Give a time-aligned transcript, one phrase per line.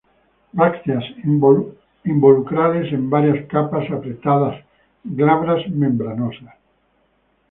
[0.51, 1.03] Brácteas
[2.03, 4.55] involucrales en varias capas, apretadas,
[5.03, 6.55] glabras, membranosas.